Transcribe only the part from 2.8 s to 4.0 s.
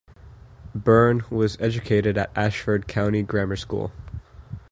County Grammar School.